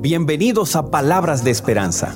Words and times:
Bienvenidos 0.00 0.76
a 0.76 0.90
Palabras 0.90 1.44
de 1.44 1.50
Esperanza. 1.50 2.14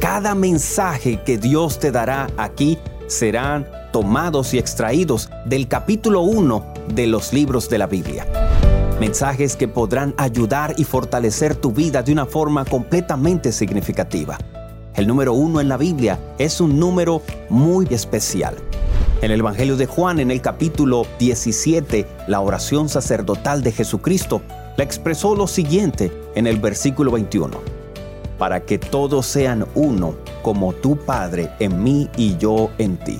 Cada 0.00 0.36
mensaje 0.36 1.20
que 1.24 1.36
Dios 1.36 1.80
te 1.80 1.90
dará 1.90 2.28
aquí 2.36 2.78
serán 3.08 3.66
tomados 3.92 4.54
y 4.54 4.58
extraídos 4.58 5.28
del 5.44 5.66
capítulo 5.66 6.20
1 6.20 6.74
de 6.94 7.08
los 7.08 7.32
libros 7.32 7.68
de 7.68 7.78
la 7.78 7.88
Biblia. 7.88 8.28
Mensajes 9.00 9.56
que 9.56 9.66
podrán 9.66 10.14
ayudar 10.16 10.74
y 10.76 10.84
fortalecer 10.84 11.56
tu 11.56 11.72
vida 11.72 12.04
de 12.04 12.12
una 12.12 12.26
forma 12.26 12.64
completamente 12.64 13.50
significativa. 13.50 14.38
El 14.94 15.08
número 15.08 15.32
uno 15.32 15.60
en 15.60 15.68
la 15.68 15.76
Biblia 15.76 16.16
es 16.38 16.60
un 16.60 16.78
número 16.78 17.22
muy 17.48 17.88
especial 17.90 18.54
en 19.22 19.30
el 19.30 19.40
Evangelio 19.40 19.76
de 19.76 19.86
Juan, 19.86 20.18
en 20.18 20.30
el 20.30 20.40
capítulo 20.40 21.06
17, 21.18 22.06
la 22.26 22.40
oración 22.40 22.88
sacerdotal 22.88 23.62
de 23.62 23.72
Jesucristo 23.72 24.40
la 24.76 24.84
expresó 24.84 25.34
lo 25.34 25.46
siguiente 25.46 26.10
en 26.34 26.46
el 26.46 26.58
versículo 26.58 27.10
21. 27.10 27.60
Para 28.38 28.60
que 28.60 28.78
todos 28.78 29.26
sean 29.26 29.66
uno, 29.74 30.14
como 30.42 30.72
tu 30.72 30.96
Padre 30.96 31.50
en 31.58 31.82
mí 31.82 32.08
y 32.16 32.38
yo 32.38 32.70
en 32.78 32.96
ti. 32.96 33.18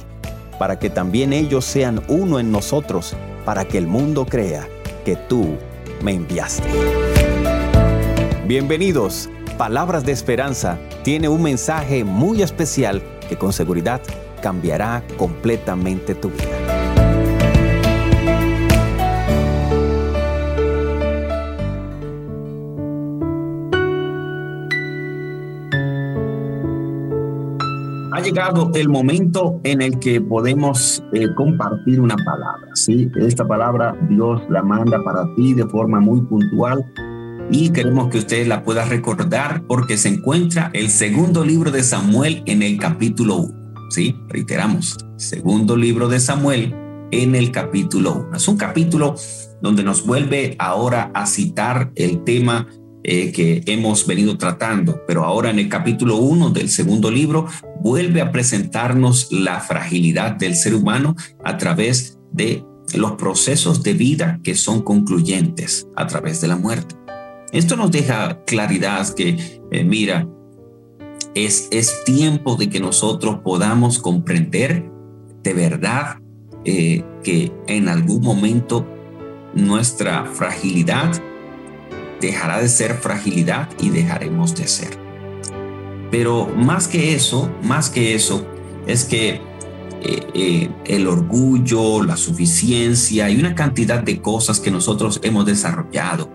Para 0.58 0.78
que 0.78 0.88
también 0.88 1.34
ellos 1.34 1.66
sean 1.66 2.02
uno 2.08 2.38
en 2.38 2.50
nosotros, 2.50 3.14
para 3.44 3.66
que 3.66 3.76
el 3.76 3.86
mundo 3.86 4.24
crea 4.24 4.66
que 5.04 5.16
tú 5.16 5.56
me 6.02 6.14
enviaste. 6.14 6.68
Bienvenidos. 8.46 9.28
Palabras 9.58 10.06
de 10.06 10.12
Esperanza 10.12 10.78
tiene 11.02 11.28
un 11.28 11.42
mensaje 11.42 12.04
muy 12.04 12.40
especial 12.40 13.02
que 13.28 13.36
con 13.36 13.52
seguridad 13.52 14.00
cambiará 14.40 15.02
completamente 15.16 16.14
tu 16.14 16.30
vida. 16.30 16.80
Ha 28.12 28.22
llegado 28.22 28.70
el 28.74 28.88
momento 28.88 29.60
en 29.64 29.80
el 29.80 29.98
que 29.98 30.20
podemos 30.20 31.02
eh, 31.14 31.26
compartir 31.34 32.00
una 32.00 32.16
palabra. 32.16 32.68
¿sí? 32.74 33.10
Esta 33.16 33.46
palabra 33.46 33.96
Dios 34.08 34.42
la 34.50 34.62
manda 34.62 35.02
para 35.02 35.24
ti 35.36 35.54
de 35.54 35.66
forma 35.66 36.00
muy 36.00 36.20
puntual 36.22 36.84
y 37.50 37.70
queremos 37.70 38.10
que 38.10 38.18
usted 38.18 38.46
la 38.46 38.62
pueda 38.62 38.84
recordar 38.84 39.62
porque 39.66 39.96
se 39.96 40.08
encuentra 40.08 40.70
el 40.74 40.90
segundo 40.90 41.44
libro 41.44 41.70
de 41.70 41.82
Samuel 41.82 42.42
en 42.46 42.62
el 42.62 42.78
capítulo 42.78 43.36
1. 43.36 43.59
¿Sí? 43.90 44.16
Reiteramos, 44.28 44.96
segundo 45.16 45.76
libro 45.76 46.08
de 46.08 46.20
Samuel 46.20 46.74
en 47.10 47.34
el 47.34 47.50
capítulo 47.50 48.26
1. 48.28 48.36
Es 48.36 48.48
un 48.48 48.56
capítulo 48.56 49.14
donde 49.60 49.82
nos 49.82 50.06
vuelve 50.06 50.56
ahora 50.58 51.10
a 51.12 51.26
citar 51.26 51.92
el 51.96 52.24
tema 52.24 52.68
eh, 53.02 53.32
que 53.32 53.62
hemos 53.66 54.06
venido 54.06 54.38
tratando, 54.38 55.02
pero 55.06 55.24
ahora 55.24 55.50
en 55.50 55.58
el 55.58 55.68
capítulo 55.68 56.16
1 56.16 56.50
del 56.50 56.68
segundo 56.68 57.10
libro 57.10 57.46
vuelve 57.80 58.20
a 58.20 58.30
presentarnos 58.30 59.32
la 59.32 59.60
fragilidad 59.60 60.32
del 60.36 60.54
ser 60.54 60.74
humano 60.74 61.16
a 61.44 61.58
través 61.58 62.18
de 62.32 62.64
los 62.94 63.12
procesos 63.12 63.82
de 63.82 63.94
vida 63.94 64.40
que 64.44 64.54
son 64.54 64.82
concluyentes 64.82 65.88
a 65.96 66.06
través 66.06 66.40
de 66.40 66.48
la 66.48 66.56
muerte. 66.56 66.94
Esto 67.52 67.76
nos 67.76 67.90
deja 67.90 68.44
claridad 68.44 69.12
que, 69.14 69.60
eh, 69.72 69.84
mira, 69.84 70.28
es, 71.34 72.04
tiempo 72.04 72.56
de 72.56 72.68
que 72.68 72.80
nosotros 72.80 73.40
podamos 73.42 73.98
comprender 73.98 74.90
de 75.42 75.54
verdad 75.54 76.18
eh, 76.64 77.04
que 77.22 77.52
en 77.66 77.88
algún 77.88 78.22
momento 78.22 78.86
nuestra 79.54 80.26
fragilidad 80.26 81.12
dejará 82.20 82.60
de 82.60 82.68
ser 82.68 82.94
fragilidad 82.94 83.68
y 83.80 83.90
dejaremos 83.90 84.54
de 84.54 84.66
ser. 84.66 84.98
Pero 86.10 86.46
más 86.56 86.88
que 86.88 87.14
eso, 87.14 87.50
más 87.62 87.88
que 87.88 88.14
eso, 88.14 88.44
es 88.86 89.04
que 89.04 89.40
eh, 90.02 90.26
eh, 90.34 90.70
el 90.86 91.06
orgullo, 91.06 92.02
la 92.02 92.16
suficiencia 92.16 93.30
y 93.30 93.38
una 93.38 93.54
cantidad 93.54 94.02
de 94.02 94.20
cosas 94.20 94.60
que 94.60 94.70
nosotros 94.70 95.20
hemos 95.22 95.46
desarrollado, 95.46 96.30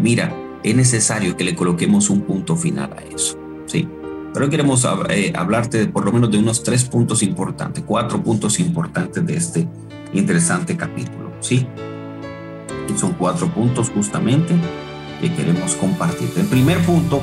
mira, 0.00 0.34
es 0.64 0.74
necesario 0.74 1.36
que 1.36 1.44
le 1.44 1.54
coloquemos 1.54 2.10
un 2.10 2.22
punto 2.22 2.56
final 2.56 2.92
a 2.96 3.02
eso. 3.14 3.38
¿sí? 3.66 3.88
Pero 4.32 4.46
hoy 4.46 4.50
queremos 4.50 4.86
eh, 5.10 5.32
hablarte 5.36 5.86
por 5.86 6.04
lo 6.04 6.12
menos 6.12 6.30
de 6.30 6.38
unos 6.38 6.62
tres 6.62 6.84
puntos 6.84 7.22
importantes, 7.22 7.84
cuatro 7.86 8.22
puntos 8.22 8.58
importantes 8.60 9.26
de 9.26 9.36
este 9.36 9.68
interesante 10.14 10.76
capítulo. 10.76 11.32
¿sí? 11.40 11.66
Son 12.96 13.12
cuatro 13.12 13.48
puntos 13.48 13.90
justamente 13.90 14.54
que 15.20 15.32
queremos 15.34 15.74
compartir. 15.74 16.30
El 16.36 16.46
primer 16.46 16.78
punto 16.78 17.20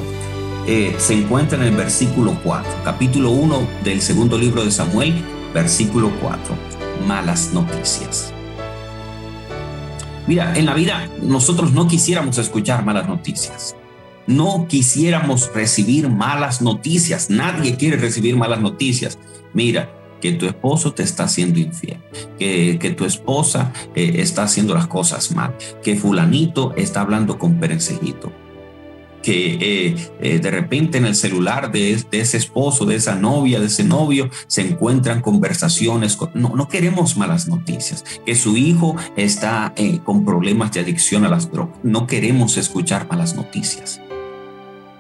eh, 0.68 0.96
se 1.00 1.16
encuentra 1.16 1.58
en 1.58 1.64
el 1.64 1.75
versículo 1.75 2.38
4, 2.44 2.72
capítulo 2.84 3.31
1 3.31 3.68
del 3.84 4.02
segundo 4.02 4.38
libro 4.38 4.64
de 4.64 4.72
Samuel, 4.72 5.16
versículo 5.53 6.12
4, 6.22 6.56
malas 7.08 7.52
noticias. 7.53 8.31
Mira, 10.28 10.56
en 10.56 10.68
la 10.68 10.75
vida 10.75 11.09
nosotros 11.24 11.72
no 11.74 11.88
quisiéramos 11.88 12.38
escuchar 12.38 12.86
malas 12.86 13.08
noticias 13.08 13.75
no 14.29 14.67
quisiéramos 14.67 15.51
recibir 15.53 16.07
malas 16.07 16.62
noticias. 16.62 17.31
Nadie 17.31 17.75
quiere 17.75 17.97
recibir 17.97 18.35
malas 18.35 18.62
noticias. 18.62 19.17
Mira, 19.53 19.90
que 20.22 20.34
tu 20.34 20.45
esposo 20.45 20.94
te 20.94 21.01
está 21.01 21.23
haciendo 21.23 21.59
infiel, 21.59 21.97
que, 22.38 22.78
que 22.79 22.91
tu 22.91 23.06
esposa 23.06 23.73
eh, 23.95 24.13
está 24.18 24.44
haciendo 24.44 24.75
las 24.75 24.85
cosas 24.85 25.31
mal, 25.31 25.56
que 25.81 25.95
fulanito 25.95 26.75
está 26.75 27.01
hablando 27.01 27.39
con 27.39 27.59
perencejito, 27.59 28.31
que 29.23 29.57
eh, 29.59 29.95
eh, 30.22 30.39
de 30.39 30.51
repente 30.51 31.00
en 31.00 31.06
el 31.06 31.16
celular 31.16 31.72
de, 31.72 31.94
ese 32.12 32.38
esposo, 32.38 32.85
de 32.85 32.95
esa 32.97 33.16
novia, 33.16 33.59
de 33.59 33.66
ese 33.66 33.84
novio, 33.84 34.29
se 34.45 34.62
encuentran 34.62 35.22
conversaciones. 35.22 36.19
no, 36.35 36.50
no 36.56 36.68
queremos 36.68 37.18
malas 37.18 37.47
noticias, 37.47 38.03
que 38.25 38.35
su 38.35 38.57
hijo 38.57 38.95
está 39.16 39.73
con 40.03 40.23
problemas 40.23 40.72
de 40.72 40.81
adicción 40.81 41.25
a 41.25 41.29
las 41.29 41.51
drogas. 41.51 41.79
No 41.81 42.06
queremos 42.06 42.57
escuchar 42.57 43.07
malas 43.09 43.35
noticias 43.35 44.01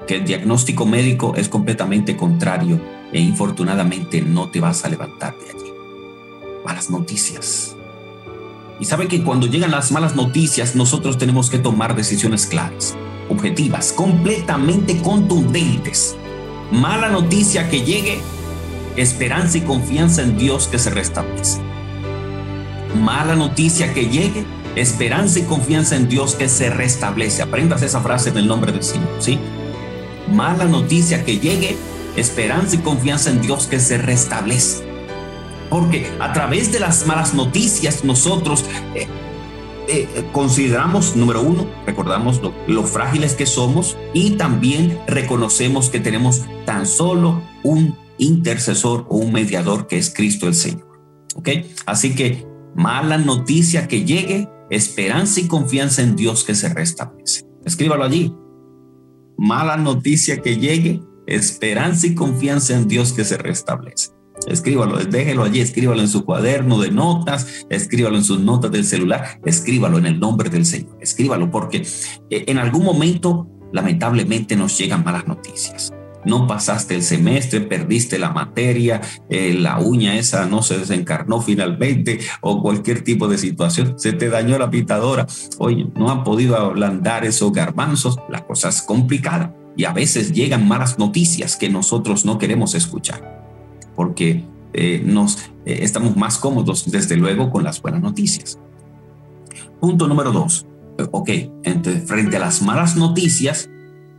que 0.09 0.15
el 0.15 0.25
diagnóstico 0.25 0.87
médico 0.87 1.35
es 1.35 1.49
completamente 1.49 2.17
contrario 2.17 2.81
e 3.13 3.19
infortunadamente 3.19 4.23
no 4.23 4.49
te 4.49 4.59
vas 4.59 4.83
a 4.83 4.89
levantar 4.89 5.35
de 5.37 5.51
allí. 5.51 5.71
Malas 6.65 6.89
noticias. 6.89 7.75
Y 8.79 8.85
sabe 8.85 9.07
que 9.07 9.21
cuando 9.23 9.45
llegan 9.45 9.69
las 9.69 9.91
malas 9.91 10.15
noticias 10.15 10.75
nosotros 10.75 11.19
tenemos 11.19 11.51
que 11.51 11.59
tomar 11.59 11.95
decisiones 11.95 12.47
claras, 12.47 12.95
objetivas, 13.29 13.91
completamente 13.91 14.99
contundentes. 14.99 16.15
Mala 16.71 17.09
noticia 17.09 17.69
que 17.69 17.81
llegue, 17.81 18.19
esperanza 18.95 19.59
y 19.59 19.61
confianza 19.61 20.23
en 20.23 20.39
Dios 20.39 20.67
que 20.69 20.79
se 20.79 20.89
restablece. 20.89 21.61
Mala 22.99 23.35
noticia 23.35 23.93
que 23.93 24.07
llegue, 24.07 24.43
esperanza 24.75 25.37
y 25.37 25.43
confianza 25.43 25.95
en 25.95 26.09
Dios 26.09 26.33
que 26.33 26.49
se 26.49 26.71
restablece. 26.71 27.43
Aprendas 27.43 27.83
esa 27.83 28.01
frase 28.01 28.29
en 28.29 28.37
el 28.37 28.47
nombre 28.47 28.71
del 28.71 28.81
Señor, 28.81 29.07
¿sí? 29.19 29.37
Mala 30.31 30.65
noticia 30.65 31.23
que 31.25 31.39
llegue, 31.39 31.75
esperanza 32.15 32.75
y 32.75 32.79
confianza 32.79 33.29
en 33.29 33.41
Dios 33.41 33.67
que 33.67 33.79
se 33.79 33.97
restablece. 33.97 34.83
Porque 35.69 36.09
a 36.19 36.33
través 36.33 36.71
de 36.71 36.79
las 36.79 37.05
malas 37.05 37.33
noticias 37.33 38.03
nosotros 38.03 38.65
eh, 38.95 39.07
eh, 39.87 40.07
consideramos, 40.31 41.15
número 41.15 41.41
uno, 41.41 41.67
recordamos 41.85 42.41
lo, 42.67 42.83
frágiles 42.83 43.33
que 43.33 43.45
somos 43.45 43.97
y 44.13 44.31
también 44.31 44.99
reconocemos 45.07 45.89
que 45.89 45.99
tenemos 45.99 46.43
tan 46.65 46.85
solo 46.85 47.41
un 47.63 47.95
intercesor 48.17 49.07
o 49.09 49.17
un 49.17 49.31
mediador 49.31 49.87
que 49.87 49.97
es 49.97 50.13
Cristo 50.13 50.47
el 50.47 50.55
Señor. 50.55 50.87
¿Ok? 51.35 51.49
Así 51.85 52.15
que 52.15 52.45
mala 52.75 53.17
noticia 53.17 53.87
que 53.87 54.03
llegue, 54.03 54.47
esperanza 54.69 55.39
y 55.39 55.47
confianza 55.47 56.01
en 56.01 56.15
Dios 56.15 56.43
que 56.43 56.55
se 56.55 56.69
restablece. 56.69 57.45
Escríbalo 57.65 58.03
allí, 58.03 58.33
mala 59.39 59.77
noticia 59.77 60.41
que 60.41 60.57
llegue, 60.57 61.01
esperanza 61.25 62.07
y 62.07 62.13
confianza 62.13 62.75
en 62.75 62.87
Dios 62.87 63.13
que 63.13 63.23
se 63.23 63.37
restablece. 63.37 64.09
Escríbalo, 64.47 64.97
déjelo 64.97 65.43
allí, 65.43 65.61
escríbalo 65.61 66.01
en 66.01 66.07
su 66.07 66.25
cuaderno 66.25 66.79
de 66.79 66.91
notas, 66.91 67.65
escríbalo 67.69 68.17
en 68.17 68.23
sus 68.23 68.39
notas 68.39 68.71
del 68.71 68.85
celular, 68.85 69.39
escríbalo 69.45 69.97
en 69.97 70.05
el 70.05 70.19
nombre 70.19 70.49
del 70.49 70.65
Señor, 70.65 70.97
escríbalo 71.01 71.51
porque 71.51 71.85
eh, 72.29 72.45
en 72.47 72.57
algún 72.57 72.83
momento 72.83 73.47
lamentablemente 73.71 74.55
nos 74.55 74.77
llegan 74.77 75.03
malas 75.03 75.27
noticias. 75.27 75.93
No 76.29 76.45
pasaste 76.45 76.93
el 76.95 77.01
semestre, 77.01 77.59
perdiste 77.61 78.19
la 78.19 78.29
materia, 78.29 79.01
eh, 79.29 79.53
la 79.53 79.79
uña 79.79 80.15
esa 80.15 80.45
no 80.45 80.61
se 80.61 80.77
desencarnó 80.77 81.41
finalmente 81.41 82.19
o 82.41 82.61
cualquier 82.61 83.03
tipo 83.03 83.27
de 83.27 83.39
situación, 83.39 83.95
se 83.97 84.13
te 84.13 84.29
dañó 84.29 84.59
la 84.59 84.69
pitadora, 84.69 85.25
oye, 85.57 85.87
no 85.95 86.11
han 86.11 86.23
podido 86.23 86.55
ablandar 86.55 87.25
esos 87.25 87.51
garbanzos, 87.51 88.17
la 88.29 88.45
cosa 88.45 88.69
es 88.69 88.83
complicada 88.83 89.55
y 89.75 89.85
a 89.85 89.93
veces 89.93 90.31
llegan 90.31 90.67
malas 90.67 90.99
noticias 90.99 91.55
que 91.55 91.69
nosotros 91.69 92.25
no 92.25 92.37
queremos 92.37 92.75
escuchar 92.75 93.39
porque 93.95 94.45
eh, 94.73 95.01
nos 95.03 95.39
eh, 95.65 95.79
estamos 95.81 96.15
más 96.15 96.37
cómodos 96.37 96.89
desde 96.89 97.17
luego 97.17 97.49
con 97.49 97.63
las 97.63 97.81
buenas 97.81 98.01
noticias. 98.01 98.57
Punto 99.81 100.07
número 100.07 100.31
dos. 100.31 100.65
Ok, 101.11 101.29
frente 102.05 102.37
a 102.37 102.39
las 102.39 102.61
malas 102.61 102.95
noticias, 102.95 103.69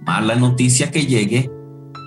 mala 0.05 0.35
noticia 0.35 0.91
que 0.91 1.07
llegue, 1.07 1.51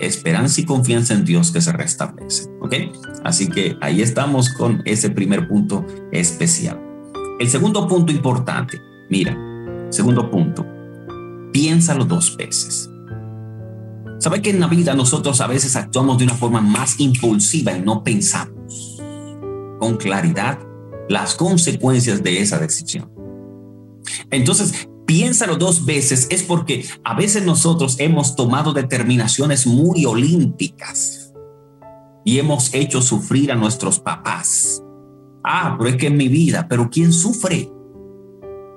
esperanza 0.06 0.62
y 0.62 0.66
confianza 0.66 1.14
en 1.14 1.26
Dios 1.26 1.52
que 1.52 1.62
se 1.62 1.72
restablece. 1.72 2.50
¿Ok? 2.62 2.76
Así 3.24 3.48
que 3.48 3.78
ahí 3.82 4.02
estamos 4.02 4.50
con 4.50 4.82
ese 4.86 5.10
primer 5.10 5.48
punto 5.48 5.86
especial. 6.12 6.80
El 7.40 7.50
segundo 7.50 7.88
punto 7.88 8.12
importante, 8.12 8.80
mira, 9.10 9.38
segundo 9.90 10.30
punto, 10.30 10.66
piénsalo 11.52 12.06
dos 12.06 12.36
veces. 12.38 12.90
¿Sabe 14.20 14.42
que 14.42 14.52
en 14.52 14.60
la 14.60 14.68
vida 14.68 14.94
nosotros 14.94 15.42
a 15.42 15.48
veces 15.48 15.76
actuamos 15.76 16.18
de 16.18 16.24
una 16.24 16.36
forma 16.36 16.62
más 16.62 17.00
impulsiva 17.00 17.74
y 17.74 17.82
no 17.82 18.04
pensamos 18.04 19.02
con 19.80 19.98
claridad 19.98 20.60
las 21.10 21.36
consecuencias 21.36 22.24
de 22.24 22.42
esa 22.42 22.58
decisión? 22.58 23.12
Entonces, 24.32 24.88
piénsalo 25.14 25.58
dos 25.58 25.86
veces, 25.86 26.26
es 26.32 26.42
porque 26.42 26.86
a 27.04 27.14
veces 27.14 27.46
nosotros 27.46 27.98
hemos 28.00 28.36
tomado 28.36 28.74
determinaciones 28.74 29.68
muy 29.68 30.08
olímpicas 30.08 31.32
y 32.26 32.40
hemos 32.40 32.74
hecho 32.74 33.00
sufrir 33.00 33.52
a 33.52 33.56
nuestros 33.56 34.00
papás. 34.00 34.82
Ah, 35.44 35.76
pero 35.78 35.92
es 35.92 35.98
que 35.98 36.08
en 36.08 36.18
mi 36.18 36.30
vida, 36.30 36.66
pero 36.68 36.90
¿quién 36.90 37.14
sufre? 37.14 37.70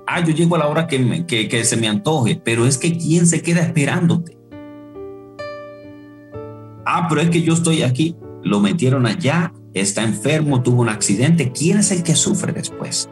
Ah, 0.05 0.23
yo 0.23 0.31
llego 0.31 0.55
a 0.55 0.59
la 0.59 0.67
hora 0.67 0.85
que, 0.85 1.25
que, 1.25 1.65
se 1.65 1.75
me 1.75 1.87
antoje, 1.87 2.39
pero 2.45 2.67
es 2.67 2.77
que 2.77 2.95
¿quién 2.95 3.25
se 3.25 3.41
queda 3.41 3.61
esperándote? 3.61 4.37
Ah, 6.85 7.07
pero 7.09 7.19
es 7.21 7.31
que 7.31 7.41
yo 7.41 7.55
estoy 7.55 7.81
aquí, 7.81 8.15
lo 8.43 8.59
metieron 8.59 9.07
allá, 9.07 9.51
está 9.73 10.03
enfermo, 10.03 10.61
tuvo 10.61 10.83
un 10.83 10.89
accidente, 10.89 11.51
¿quién 11.51 11.79
es 11.79 11.89
el 11.89 12.03
que 12.03 12.13
sufre 12.13 12.53
después? 12.53 13.09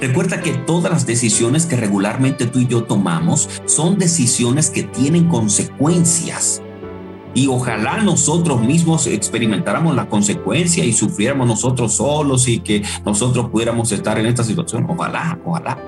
Recuerda 0.00 0.42
que 0.42 0.52
todas 0.52 0.92
las 0.92 1.06
decisiones 1.06 1.64
que 1.64 1.76
regularmente 1.76 2.46
tú 2.46 2.60
y 2.60 2.66
yo 2.66 2.84
tomamos 2.84 3.48
son 3.64 3.98
decisiones 3.98 4.68
que 4.68 4.82
tienen 4.82 5.28
consecuencias. 5.28 6.60
Y 7.32 7.48
ojalá 7.48 8.02
nosotros 8.02 8.60
mismos 8.60 9.06
experimentáramos 9.06 9.94
la 9.94 10.08
consecuencia 10.08 10.84
y 10.84 10.92
sufriéramos 10.92 11.46
nosotros 11.46 11.94
solos 11.94 12.46
y 12.48 12.60
que 12.60 12.82
nosotros 13.04 13.48
pudiéramos 13.50 13.90
estar 13.92 14.18
en 14.18 14.26
esta 14.26 14.44
situación. 14.44 14.86
Ojalá, 14.88 15.38
ojalá. 15.44 15.78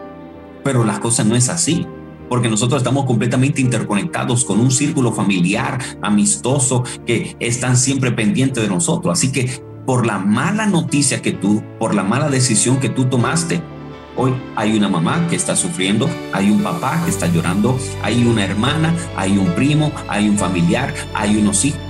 Pero 0.65 0.85
las 0.85 0.99
cosas 1.01 1.27
no 1.27 1.37
es 1.37 1.49
así 1.49 1.87
porque 2.31 2.49
nosotros 2.49 2.81
estamos 2.81 3.07
completamente 3.07 3.61
interconectados 3.61 4.45
con 4.45 4.61
un 4.61 4.71
círculo 4.71 5.13
familiar, 5.13 5.79
amistoso, 6.03 6.85
que 7.07 7.37
están 7.41 7.77
siempre 7.77 8.13
pendientes 8.13 8.63
de 8.63 8.69
nosotros. 8.69 9.19
Así 9.19 9.33
que 9.33 9.63
por 9.87 10.07
la 10.07 10.19
mala 10.19 10.67
noticia 10.67 11.23
que 11.23 11.33
tú, 11.33 11.63
por 11.79 11.95
la 11.95 12.05
mala 12.05 12.29
decisión 12.29 12.79
que 12.79 12.91
tú 12.91 13.07
tomaste, 13.07 13.63
Hoy 14.21 14.35
hay 14.57 14.77
una 14.77 14.89
mamá 14.89 15.29
que 15.31 15.37
está 15.37 15.55
sufriendo, 15.55 16.11
hay 16.33 16.51
un 16.51 16.61
papá 16.61 17.01
que 17.05 17.11
está 17.11 17.29
llorando, 17.29 17.79
hay 18.03 18.27
una 18.27 18.45
hermana, 18.45 18.93
hay 19.17 19.39
un 19.39 19.47
primo, 19.53 19.93
hay 20.09 20.29
un 20.29 20.37
familiar, 20.37 20.93
hay 21.15 21.37
unos 21.37 21.65
hijos. 21.65 21.81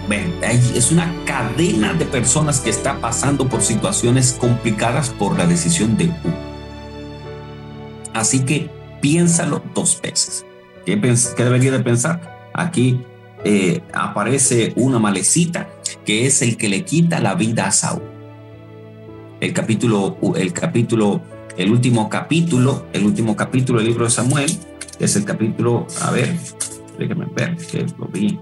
Es 0.74 0.92
una 0.92 1.10
cadena 1.24 1.94
de 1.94 2.04
personas 2.04 2.60
que 2.60 2.68
está 2.68 3.00
pasando 3.00 3.48
por 3.48 3.62
situaciones 3.62 4.36
complicadas 4.38 5.08
por 5.08 5.38
la 5.38 5.46
decisión 5.46 5.96
de 5.96 6.04
uno. 6.04 6.36
Así 8.12 8.40
que 8.40 8.70
piénsalo 9.00 9.62
dos 9.74 9.98
veces. 10.02 10.44
¿Qué, 10.84 10.96
debería 10.96 11.72
de 11.72 11.80
pensar? 11.80 12.50
Aquí 12.52 13.00
eh, 13.42 13.80
aparece 13.94 14.74
una 14.76 14.98
malecita 14.98 15.68
que 16.04 16.26
es 16.26 16.42
el 16.42 16.58
que 16.58 16.68
le 16.68 16.84
quita 16.84 17.20
la 17.20 17.34
vida 17.34 17.66
a 17.66 17.72
Saúl. 17.72 18.02
El 19.40 19.54
capítulo, 19.54 20.18
el 20.36 20.52
capítulo 20.52 21.22
el 21.58 21.72
último 21.72 22.08
capítulo, 22.08 22.86
el 22.92 23.04
último 23.04 23.34
capítulo 23.34 23.80
del 23.80 23.88
libro 23.88 24.04
de 24.04 24.10
Samuel, 24.12 24.50
es 25.00 25.16
el 25.16 25.24
capítulo, 25.24 25.86
a 26.00 26.12
ver, 26.12 26.36
déjenme 26.96 27.26
ver, 27.34 27.56
que 27.56 27.84
lo 27.98 28.06
vi 28.06 28.38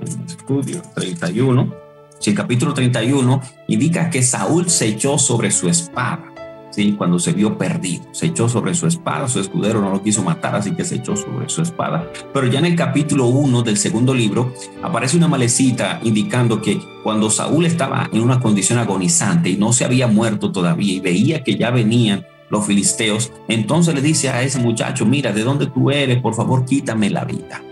en 0.00 0.08
el 0.08 0.24
estudio, 0.26 0.82
31. 0.94 1.74
Si 2.18 2.30
el 2.30 2.36
capítulo 2.36 2.72
31 2.72 3.42
indica 3.68 4.08
que 4.08 4.22
Saúl 4.22 4.70
se 4.70 4.86
echó 4.86 5.18
sobre 5.18 5.50
su 5.50 5.68
espada, 5.68 6.32
¿sí? 6.70 6.94
cuando 6.96 7.18
se 7.18 7.32
vio 7.32 7.58
perdido, 7.58 8.04
se 8.12 8.26
echó 8.26 8.48
sobre 8.48 8.72
su 8.72 8.86
espada, 8.86 9.28
su 9.28 9.38
escudero 9.38 9.82
no 9.82 9.90
lo 9.90 10.02
quiso 10.02 10.22
matar, 10.22 10.56
así 10.56 10.74
que 10.74 10.84
se 10.84 10.96
echó 10.96 11.14
sobre 11.14 11.50
su 11.50 11.60
espada. 11.60 12.10
Pero 12.32 12.46
ya 12.46 12.58
en 12.58 12.66
el 12.66 12.74
capítulo 12.74 13.26
1 13.26 13.64
del 13.64 13.76
segundo 13.76 14.14
libro 14.14 14.54
aparece 14.82 15.18
una 15.18 15.28
malecita 15.28 16.00
indicando 16.02 16.62
que 16.62 16.80
cuando 17.02 17.28
Saúl 17.28 17.66
estaba 17.66 18.08
en 18.10 18.22
una 18.22 18.40
condición 18.40 18.78
agonizante 18.78 19.50
y 19.50 19.58
no 19.58 19.74
se 19.74 19.84
había 19.84 20.06
muerto 20.06 20.52
todavía 20.52 20.94
y 20.94 21.00
veía 21.00 21.44
que 21.44 21.56
ya 21.56 21.70
venían 21.70 22.24
los 22.48 22.66
filisteos, 22.66 23.32
entonces 23.48 23.94
le 23.94 24.00
dice 24.00 24.28
a 24.28 24.42
ese 24.42 24.58
muchacho, 24.58 25.04
mira, 25.04 25.32
¿de 25.32 25.42
dónde 25.42 25.66
tú 25.66 25.90
eres? 25.90 26.20
Por 26.20 26.34
favor, 26.34 26.64
quítame 26.64 27.10
la 27.10 27.24
vida. 27.24 27.62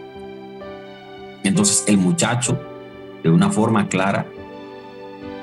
Entonces 1.44 1.84
el 1.86 1.98
muchacho, 1.98 2.58
de 3.22 3.30
una 3.30 3.50
forma 3.50 3.88
clara, 3.88 4.26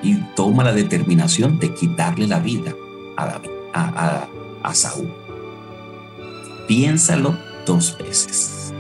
y 0.04 0.16
toma 0.36 0.64
la 0.64 0.74
determinación 0.74 1.60
de 1.60 1.74
quitarle 1.74 2.28
la 2.28 2.40
vida 2.40 2.74
a, 3.18 3.26
David, 3.28 3.50
a, 3.74 4.28
a 4.64 4.74
Saúl. 4.74 5.14
Piénsalo 6.68 7.38
dos 7.66 7.98
veces. 7.98 8.74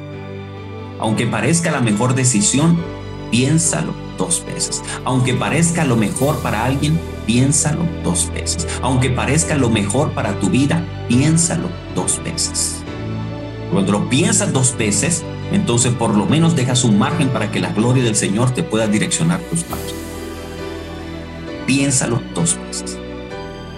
Aunque 1.00 1.27
parezca 1.27 1.71
la 1.71 1.81
mejor 1.81 2.15
decisión, 2.15 2.77
piénsalo 3.31 3.94
dos 4.18 4.45
veces. 4.45 4.83
Aunque 5.06 5.33
parezca 5.33 5.86
lo 5.86 5.95
mejor 5.95 6.38
para 6.39 6.66
alguien, 6.66 7.00
piénsalo 7.25 7.83
dos 8.04 8.30
veces. 8.33 8.68
Aunque 8.81 9.10
parezca 9.10 9.56
lo 9.56 9.69
mejor 9.69 10.12
para 10.12 10.39
tu 10.39 10.50
vida, 10.50 10.86
piénsalo 11.07 11.69
dos 11.95 12.22
veces. 12.24 12.83
Cuando 13.72 13.94
lo 13.94 14.10
piensas 14.10 14.51
dos 14.51 14.78
veces, 14.78 15.24
entonces 15.51 15.94
por 15.94 16.16
lo 16.16 16.25
menos 16.25 16.56
dejas 16.56 16.83
un 16.83 17.00
margen 17.00 17.30
para 17.30 17.51
que 17.51 17.62
la 17.62 17.72
gloria 17.72 18.04
del 18.04 18.16
Señor 18.16 18.51
te 18.51 18.63
pueda 18.63 18.88
direccionar 18.88 19.39
tus 19.50 19.63
pasos. 19.63 19.95
Piénsalo 21.66 22.22
dos 22.36 22.60
veces. 22.68 22.98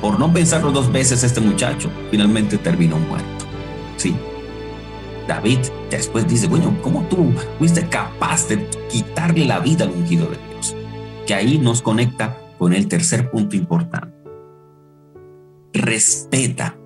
Por 0.01 0.19
no 0.19 0.33
pensarlo 0.33 0.71
dos 0.71 0.91
veces, 0.91 1.23
este 1.23 1.39
muchacho 1.39 1.89
finalmente 2.11 2.57
terminó 2.57 2.97
muerto. 2.97 3.45
Sí. 3.95 4.15
David 5.27 5.59
después 5.89 6.27
dice, 6.27 6.47
bueno, 6.47 6.75
¿cómo 6.81 7.03
tú 7.03 7.31
fuiste 7.57 7.87
capaz 7.87 8.47
de 8.47 8.67
quitarle 8.89 9.45
la 9.45 9.59
vida 9.59 9.85
al 9.85 9.91
ungido 9.91 10.27
de 10.27 10.37
Dios? 10.49 10.75
Que 11.25 11.33
ahí 11.33 11.57
nos 11.57 11.81
conecta 11.81 12.37
con 12.57 12.73
el 12.73 12.87
tercer 12.87 13.31
punto 13.31 13.55
importante. 13.55 14.13
Respeta 15.73 16.77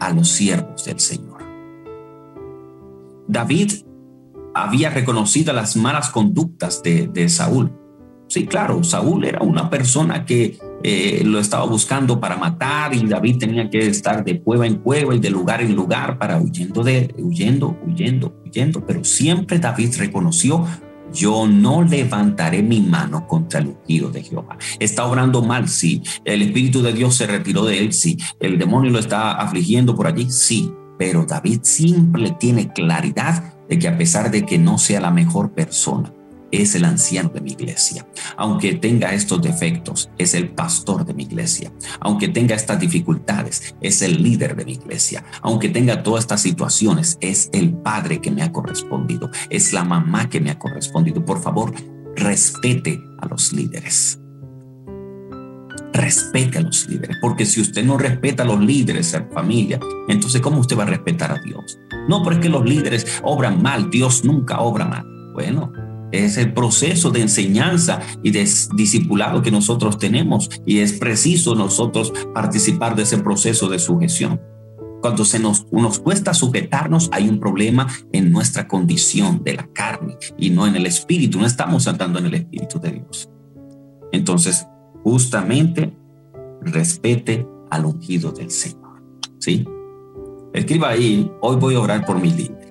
a 0.00 0.10
los 0.12 0.28
siervos 0.28 0.84
del 0.84 1.00
Señor. 1.00 1.42
David 3.26 3.72
había 4.54 4.90
reconocido 4.90 5.52
las 5.52 5.76
malas 5.76 6.10
conductas 6.10 6.82
de, 6.82 7.28
Saúl. 7.28 7.72
Sí, 8.28 8.46
claro, 8.46 8.82
Saúl 8.82 9.24
era 9.24 9.40
una 9.42 9.70
persona 9.70 10.24
que 10.24 10.58
eh, 10.82 11.22
lo 11.24 11.40
estaba 11.40 11.64
buscando 11.64 12.20
para 12.20 12.36
matar 12.36 12.94
y 12.94 13.04
David 13.06 13.38
tenía 13.38 13.68
que 13.68 13.86
estar 13.86 14.24
de 14.24 14.40
cueva 14.40 14.66
en 14.66 14.76
cueva 14.76 15.14
y 15.14 15.18
de 15.18 15.30
lugar 15.30 15.60
en 15.60 15.74
lugar 15.74 16.18
para 16.18 16.40
huyendo 16.40 16.84
de 16.84 17.14
huyendo, 17.18 17.76
huyendo, 17.86 18.34
huyendo, 18.44 18.84
pero 18.86 19.02
siempre 19.04 19.58
David 19.58 19.94
reconoció 19.98 20.64
yo 21.12 21.46
no 21.46 21.82
levantaré 21.82 22.62
mi 22.62 22.80
mano 22.80 23.26
contra 23.26 23.60
el 23.60 23.68
ungido 23.68 24.10
de 24.10 24.22
Jehová. 24.22 24.58
Está 24.78 25.06
obrando 25.06 25.42
mal, 25.42 25.68
sí. 25.68 26.02
El 26.24 26.42
Espíritu 26.42 26.82
de 26.82 26.92
Dios 26.92 27.14
se 27.14 27.26
retiró 27.26 27.64
de 27.64 27.78
él, 27.78 27.92
sí. 27.92 28.18
El 28.40 28.58
demonio 28.58 28.90
lo 28.90 28.98
está 28.98 29.32
afligiendo 29.32 29.94
por 29.94 30.06
allí, 30.06 30.30
sí. 30.30 30.72
Pero 30.98 31.24
David 31.24 31.60
siempre 31.62 32.36
tiene 32.38 32.72
claridad 32.72 33.54
de 33.68 33.78
que 33.78 33.88
a 33.88 33.96
pesar 33.96 34.30
de 34.30 34.44
que 34.44 34.58
no 34.58 34.78
sea 34.78 35.00
la 35.00 35.10
mejor 35.10 35.52
persona, 35.52 36.12
es 36.50 36.74
el 36.74 36.84
anciano 36.84 37.28
de 37.30 37.40
mi 37.40 37.52
iglesia. 37.52 38.06
Aunque 38.36 38.74
tenga 38.74 39.14
estos 39.14 39.42
defectos, 39.42 40.10
es 40.18 40.34
el 40.34 40.50
pastor 40.50 41.04
de 41.04 41.14
mi 41.14 41.24
iglesia. 41.24 41.72
Aunque 42.00 42.28
tenga 42.28 42.54
estas 42.54 42.80
dificultades, 42.80 43.74
es 43.80 44.02
el 44.02 44.22
líder 44.22 44.56
de 44.56 44.64
mi 44.64 44.72
iglesia. 44.72 45.24
Aunque 45.42 45.68
tenga 45.68 46.02
todas 46.02 46.24
estas 46.24 46.42
situaciones, 46.42 47.18
es 47.20 47.50
el 47.52 47.72
padre 47.74 48.20
que 48.20 48.30
me 48.30 48.42
ha 48.42 48.52
correspondido. 48.52 49.30
Es 49.50 49.72
la 49.72 49.84
mamá 49.84 50.28
que 50.28 50.40
me 50.40 50.50
ha 50.50 50.58
correspondido. 50.58 51.24
Por 51.24 51.40
favor, 51.40 51.72
respete 52.16 53.00
a 53.20 53.26
los 53.26 53.52
líderes. 53.52 54.18
Respete 55.92 56.58
a 56.58 56.60
los 56.60 56.88
líderes, 56.88 57.16
porque 57.20 57.44
si 57.44 57.60
usted 57.60 57.84
no 57.84 57.98
respeta 57.98 58.44
a 58.44 58.46
los 58.46 58.60
líderes, 58.60 59.14
a 59.14 59.20
la 59.20 59.28
familia, 59.30 59.80
entonces 60.08 60.40
¿cómo 60.40 60.60
usted 60.60 60.78
va 60.78 60.84
a 60.84 60.86
respetar 60.86 61.32
a 61.32 61.40
Dios? 61.40 61.76
No, 62.08 62.22
porque 62.22 62.48
los 62.48 62.64
líderes 62.64 63.20
obran 63.22 63.60
mal, 63.62 63.90
Dios 63.90 64.24
nunca 64.24 64.60
obra 64.60 64.84
mal. 64.84 65.04
Bueno, 65.34 65.72
es 66.12 66.36
el 66.38 66.52
proceso 66.52 67.10
de 67.10 67.22
enseñanza 67.22 68.00
y 68.22 68.30
de 68.30 68.48
discipulado 68.74 69.42
que 69.42 69.50
nosotros 69.50 69.98
tenemos 69.98 70.48
y 70.64 70.78
es 70.78 70.92
preciso 70.94 71.54
nosotros 71.54 72.12
participar 72.34 72.96
de 72.96 73.02
ese 73.02 73.18
proceso 73.18 73.68
de 73.68 73.78
sujeción. 73.78 74.40
Cuando 75.00 75.24
se 75.24 75.38
nos, 75.38 75.66
nos 75.70 76.00
cuesta 76.00 76.34
sujetarnos, 76.34 77.08
hay 77.12 77.28
un 77.28 77.38
problema 77.38 77.86
en 78.12 78.32
nuestra 78.32 78.66
condición 78.66 79.42
de 79.44 79.54
la 79.54 79.66
carne 79.72 80.16
y 80.36 80.50
no 80.50 80.66
en 80.66 80.74
el 80.74 80.86
espíritu. 80.86 81.38
No 81.38 81.46
estamos 81.46 81.86
andando 81.86 82.18
en 82.18 82.26
el 82.26 82.34
espíritu 82.34 82.80
de 82.80 82.92
Dios. 82.92 83.28
Entonces, 84.10 84.66
justamente 85.04 85.96
respete 86.62 87.46
al 87.70 87.84
ungido 87.84 88.32
del 88.32 88.50
Señor. 88.50 89.02
¿Sí? 89.38 89.64
Escriba 90.52 90.88
ahí, 90.88 91.30
hoy 91.40 91.56
voy 91.56 91.74
a 91.76 91.80
orar 91.80 92.04
por 92.04 92.20
mis 92.20 92.34
líderes. 92.34 92.67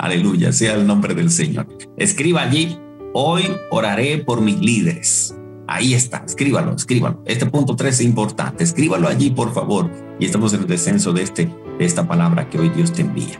Aleluya, 0.00 0.50
sea 0.50 0.76
el 0.76 0.86
nombre 0.86 1.14
del 1.14 1.30
Señor. 1.30 1.66
Escriba 1.98 2.40
allí, 2.40 2.78
hoy 3.12 3.42
oraré 3.70 4.16
por 4.16 4.40
mis 4.40 4.58
líderes. 4.58 5.36
Ahí 5.66 5.92
está, 5.92 6.24
escríbalo, 6.26 6.74
escríbalo. 6.74 7.22
Este 7.26 7.44
punto 7.44 7.76
3 7.76 7.96
es 7.96 8.00
importante. 8.00 8.64
Escríbalo 8.64 9.08
allí, 9.08 9.28
por 9.28 9.52
favor. 9.52 9.90
Y 10.18 10.24
estamos 10.24 10.54
en 10.54 10.60
el 10.60 10.66
descenso 10.66 11.12
de, 11.12 11.22
este, 11.22 11.54
de 11.78 11.84
esta 11.84 12.08
palabra 12.08 12.48
que 12.48 12.58
hoy 12.58 12.70
Dios 12.70 12.94
te 12.94 13.02
envía. 13.02 13.38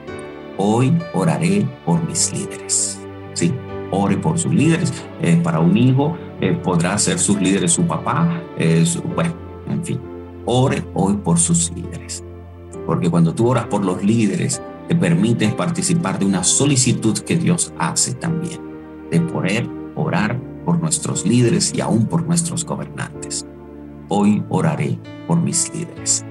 Hoy 0.58 0.92
oraré 1.14 1.66
por 1.86 2.06
mis 2.06 2.30
líderes. 2.30 3.00
Sí, 3.32 3.54
ore 3.90 4.18
por 4.18 4.38
sus 4.38 4.52
líderes. 4.52 4.92
Eh, 5.22 5.40
para 5.42 5.60
un 5.60 5.74
hijo 5.78 6.18
eh, 6.42 6.52
podrá 6.62 6.98
ser 6.98 7.18
sus 7.18 7.40
líderes 7.40 7.72
su 7.72 7.86
papá. 7.86 8.42
bueno, 9.14 9.34
en 9.66 9.82
fin, 9.82 9.98
ore 10.44 10.84
hoy 10.92 11.14
por 11.14 11.38
sus 11.38 11.72
líderes. 11.74 12.22
Porque 12.84 13.08
cuando 13.08 13.32
tú 13.32 13.48
oras 13.48 13.64
por 13.64 13.82
los 13.82 14.04
líderes, 14.04 14.60
te 14.90 14.96
permites 14.96 15.54
participar 15.54 16.18
de 16.18 16.24
una 16.24 16.42
solicitud 16.42 17.16
que 17.20 17.36
Dios 17.36 17.72
hace 17.78 18.12
también, 18.14 18.60
de 19.08 19.20
poder 19.20 19.64
orar 19.94 20.36
por 20.64 20.80
nuestros 20.80 21.24
líderes 21.24 21.72
y 21.72 21.80
aún 21.80 22.06
por 22.06 22.24
nuestros 22.24 22.64
gobernantes. 22.64 23.46
Hoy 24.08 24.42
oraré 24.48 24.98
por 25.28 25.40
mis 25.40 25.72
líderes. 25.72 26.24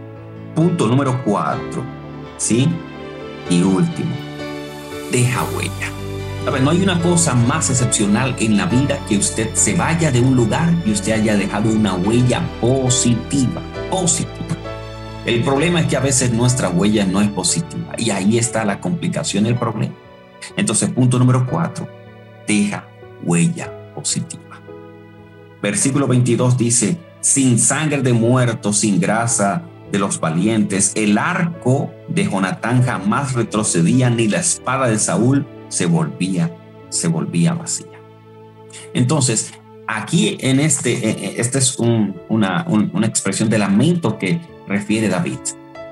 Punto 0.56 0.90
número 0.90 1.22
cuatro, 1.24 1.86
¿sí? 2.36 2.68
Y 3.50 3.62
último, 3.62 4.12
deja 5.10 5.46
huella. 5.56 6.60
no 6.62 6.70
hay 6.70 6.84
una 6.84 7.02
cosa 7.02 7.36
más 7.36 7.70
excepcional 7.70 8.36
en 8.40 8.58
la 8.58 8.66
vida 8.66 9.00
que 9.08 9.20
usted 9.20 9.54
se 9.54 9.74
vaya 9.76 10.12
de 10.12 10.20
un 10.20 10.36
lugar 10.36 10.70
y 10.86 10.92
usted 10.92 11.14
haya 11.14 11.38
dejado 11.38 11.70
una 11.70 11.96
huella 11.96 12.42
positiva, 12.60 13.62
positiva. 13.90 14.49
El 15.30 15.44
problema 15.44 15.82
es 15.82 15.86
que 15.86 15.96
a 15.96 16.00
veces 16.00 16.34
nuestra 16.34 16.70
huella 16.70 17.06
no 17.06 17.22
es 17.22 17.30
positiva 17.30 17.94
y 18.00 18.10
ahí 18.10 18.40
está 18.40 18.66
la 18.66 18.82
complicación, 18.82 19.46
el 19.46 19.54
problema. 19.54 19.94
Entonces, 20.58 20.90
punto 20.90 21.20
número 21.20 21.46
cuatro, 21.48 21.88
deja 22.48 22.88
huella 23.24 23.72
positiva. 23.94 24.60
Versículo 25.62 26.08
22 26.08 26.58
dice, 26.58 26.98
sin 27.22 27.60
sangre 27.60 28.02
de 28.02 28.12
muertos, 28.12 28.80
sin 28.80 29.00
grasa 29.00 29.62
de 29.92 30.00
los 30.00 30.20
valientes, 30.20 30.94
el 30.96 31.16
arco 31.20 31.94
de 32.08 32.26
Jonatán 32.26 32.82
jamás 32.82 33.34
retrocedía, 33.34 34.10
ni 34.10 34.28
la 34.28 34.40
espada 34.40 34.88
de 34.88 34.98
Saúl 34.98 35.46
se 35.68 35.86
volvía, 35.86 36.52
se 36.90 37.08
volvía 37.08 37.54
vacía. 37.54 37.86
Entonces, 38.96 39.54
aquí 39.86 40.40
en 40.40 40.60
este, 40.60 41.08
eh, 41.08 41.18
eh, 41.22 41.34
esta 41.38 41.60
es 41.60 41.78
una, 41.78 42.66
una 42.68 43.06
expresión 43.06 43.48
de 43.48 43.60
lamento 43.60 44.18
que 44.18 44.42
refiere 44.70 45.10
David. 45.10 45.40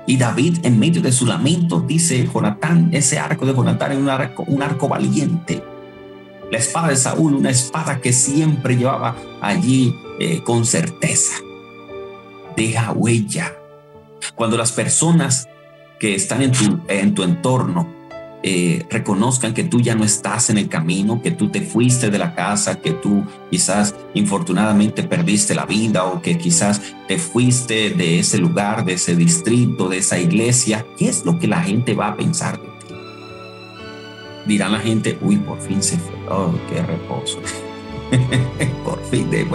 Y 0.06 0.16
David, 0.16 0.60
en 0.62 0.78
medio 0.78 1.02
de 1.02 1.12
su 1.12 1.26
lamento, 1.26 1.80
dice 1.80 2.26
Jonatán, 2.32 2.88
ese 2.92 3.18
arco 3.18 3.44
de 3.44 3.54
Jonatán 3.54 3.92
es 3.92 3.98
un 3.98 4.08
arco, 4.08 4.44
un 4.44 4.62
arco 4.62 4.88
valiente. 4.88 5.62
La 6.50 6.56
espada 6.56 6.88
de 6.88 6.96
Saúl, 6.96 7.34
una 7.34 7.50
espada 7.50 8.00
que 8.00 8.14
siempre 8.14 8.76
llevaba 8.76 9.16
allí 9.42 9.94
eh, 10.18 10.42
con 10.42 10.64
certeza. 10.64 11.34
Deja 12.56 12.92
huella. 12.92 13.54
Cuando 14.34 14.56
las 14.56 14.72
personas 14.72 15.46
que 16.00 16.14
están 16.14 16.40
en 16.40 16.52
tu, 16.52 16.80
en 16.88 17.14
tu 17.14 17.22
entorno 17.22 17.97
eh, 18.44 18.86
reconozcan 18.88 19.52
que 19.52 19.64
tú 19.64 19.80
ya 19.80 19.96
no 19.96 20.04
estás 20.04 20.48
en 20.48 20.58
el 20.58 20.68
camino, 20.68 21.20
que 21.20 21.32
tú 21.32 21.48
te 21.48 21.60
fuiste 21.60 22.08
de 22.08 22.18
la 22.18 22.36
casa, 22.36 22.80
que 22.80 22.92
tú 22.92 23.24
quizás 23.50 23.96
infortunadamente 24.14 25.02
perdiste 25.02 25.56
la 25.56 25.66
vida 25.66 26.04
o 26.04 26.22
que 26.22 26.38
quizás 26.38 26.80
te 27.08 27.18
fuiste 27.18 27.90
de 27.90 28.20
ese 28.20 28.38
lugar, 28.38 28.84
de 28.84 28.92
ese 28.92 29.16
distrito, 29.16 29.88
de 29.88 29.98
esa 29.98 30.20
iglesia, 30.20 30.86
¿qué 30.96 31.08
es 31.08 31.24
lo 31.24 31.38
que 31.40 31.48
la 31.48 31.62
gente 31.62 31.94
va 31.94 32.08
a 32.08 32.16
pensar 32.16 32.60
de 32.60 32.68
ti? 32.68 32.94
Dirá 34.46 34.68
la 34.68 34.78
gente, 34.78 35.18
uy, 35.20 35.36
por 35.36 35.60
fin 35.60 35.82
se 35.82 35.98
fue, 35.98 36.14
oh, 36.30 36.54
qué 36.68 36.80
reposo. 36.80 37.40
por 38.84 39.02
fin, 39.06 39.28
de, 39.30 39.46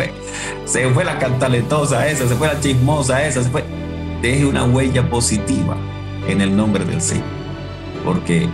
se 0.66 0.90
fue 0.90 1.06
la 1.06 1.18
cantaletosa 1.18 2.08
esa, 2.10 2.28
se 2.28 2.36
fue 2.36 2.48
la 2.48 2.60
chismosa 2.60 3.26
esa, 3.26 3.44
se 3.44 3.50
fue. 3.50 3.64
Deje 4.22 4.46
una 4.46 4.66
huella 4.66 5.10
positiva 5.10 5.78
en 6.28 6.42
el 6.42 6.56
nombre 6.56 6.86
del 6.86 7.02
Señor, 7.02 7.26
porque 8.06 8.48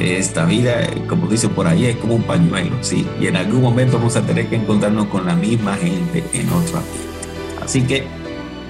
esta 0.00 0.44
vida, 0.44 0.88
como 1.08 1.26
dice 1.26 1.48
por 1.48 1.66
ahí, 1.66 1.86
es 1.86 1.96
como 1.96 2.14
un 2.14 2.22
pañuelo, 2.22 2.76
¿sí? 2.80 3.06
Y 3.20 3.26
en 3.26 3.36
algún 3.36 3.62
momento 3.62 3.98
vamos 3.98 4.16
a 4.16 4.22
tener 4.22 4.48
que 4.48 4.56
encontrarnos 4.56 5.06
con 5.06 5.26
la 5.26 5.34
misma 5.34 5.76
gente 5.76 6.24
en 6.32 6.48
otro 6.48 6.78
ambiente. 6.78 7.04
Así 7.62 7.82
que 7.82 8.04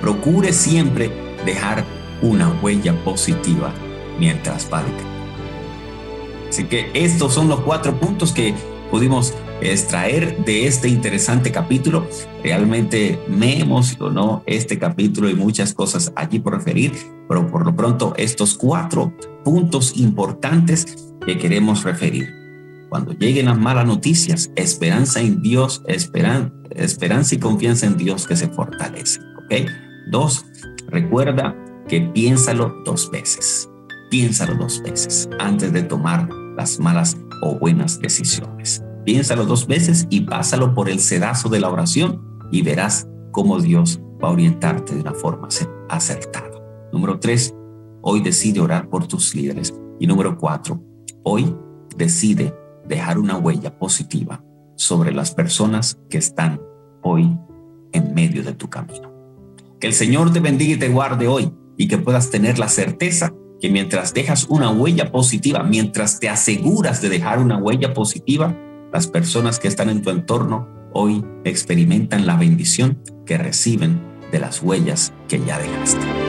procure 0.01 0.53
siempre 0.53 1.11
dejar 1.45 1.85
una 2.23 2.51
huella 2.63 2.95
positiva 3.05 3.73
mientras 4.19 4.69
va 4.73 4.83
Así 6.49 6.65
que 6.65 6.91
estos 6.95 7.35
son 7.35 7.49
los 7.49 7.61
cuatro 7.61 7.99
puntos 7.99 8.33
que 8.33 8.55
pudimos 8.91 9.35
extraer 9.61 10.45
de 10.45 10.67
este 10.67 10.89
interesante 10.89 11.51
capítulo. 11.51 12.07
Realmente 12.43 13.19
me 13.29 13.59
emocionó 13.59 14.43
este 14.47 14.79
capítulo 14.79 15.29
y 15.29 15.35
muchas 15.35 15.75
cosas 15.75 16.13
allí 16.15 16.39
por 16.39 16.55
referir, 16.55 16.93
pero 17.29 17.47
por 17.49 17.65
lo 17.65 17.75
pronto 17.75 18.15
estos 18.17 18.55
cuatro 18.55 19.13
puntos 19.43 19.97
importantes 19.97 21.14
que 21.27 21.39
queremos 21.39 21.85
referir. 21.85 22.35
Cuando 22.89 23.13
lleguen 23.13 23.47
las 23.47 23.59
malas 23.59 23.87
noticias, 23.87 24.51
esperanza 24.57 25.21
en 25.21 25.43
Dios, 25.43 25.83
esperanza 25.89 27.35
y 27.35 27.39
confianza 27.39 27.87
en 27.87 27.97
Dios 27.97 28.27
que 28.27 28.37
se 28.37 28.49
fortalece. 28.49 29.21
¿Ok? 29.45 29.69
Dos, 30.11 30.45
recuerda 30.89 31.57
que 31.89 32.01
piénsalo 32.01 32.73
dos 32.85 33.11
veces. 33.11 33.69
Piénsalo 34.11 34.55
dos 34.55 34.83
veces 34.83 35.29
antes 35.41 35.73
de 35.73 35.83
tomar 35.83 36.29
las 36.57 36.79
malas 36.79 37.17
o 37.43 37.59
buenas 37.59 37.99
decisiones. 37.99 38.85
Piénsalo 39.05 39.45
dos 39.45 39.67
veces 39.67 40.07
y 40.09 40.21
pásalo 40.21 40.75
por 40.75 40.89
el 40.89 41.01
sedazo 41.01 41.49
de 41.49 41.61
la 41.61 41.71
oración 41.71 42.23
y 42.53 42.63
verás 42.63 43.09
cómo 43.33 43.61
Dios 43.61 44.01
va 44.23 44.29
a 44.29 44.33
orientarte 44.33 44.95
de 44.95 45.01
una 45.01 45.15
forma 45.15 45.49
acertada. 45.89 46.51
Número 46.93 47.19
tres, 47.19 47.53
hoy 48.03 48.21
decide 48.21 48.61
orar 48.61 48.89
por 48.89 49.09
tus 49.09 49.35
líderes. 49.35 49.75
Y 49.99 50.07
número 50.07 50.37
cuatro, 50.39 50.81
hoy 51.25 51.57
decide 51.97 52.55
dejar 52.87 53.19
una 53.19 53.37
huella 53.37 53.79
positiva 53.79 54.45
sobre 54.77 55.13
las 55.13 55.35
personas 55.35 55.99
que 56.09 56.19
están 56.19 56.61
hoy 57.03 57.37
en 57.93 58.15
medio 58.15 58.43
de 58.43 58.53
tu 58.53 58.69
camino. 58.69 59.13
Que 59.81 59.87
el 59.87 59.93
Señor 59.95 60.33
te 60.33 60.41
bendiga 60.41 60.75
y 60.75 60.79
te 60.79 60.89
guarde 60.89 61.27
hoy 61.27 61.53
y 61.77 61.89
que 61.89 61.99
puedas 61.99 62.31
tener 62.31 62.59
la 62.59 62.69
certeza 62.69 63.33
que 63.61 63.71
mientras 63.71 64.13
dejas 64.13 64.47
una 64.49 64.71
huella 64.71 65.11
positiva, 65.11 65.63
mientras 65.63 66.21
te 66.21 66.29
aseguras 66.29 67.01
de 67.01 67.09
dejar 67.09 67.39
una 67.39 67.59
huella 67.59 67.95
positiva, 67.95 68.57
las 68.93 69.07
personas 69.07 69.59
que 69.59 69.69
están 69.69 69.89
en 69.89 70.03
tu 70.03 70.11
entorno 70.11 70.69
hoy 70.93 71.25
experimentan 71.45 72.27
la 72.27 72.37
bendición 72.37 73.03
que 73.27 73.39
reciben 73.39 74.01
de 74.31 74.39
las 74.39 74.63
huellas 74.63 75.13
que 75.29 75.41
ya 75.45 75.59
dejaste. 75.59 76.24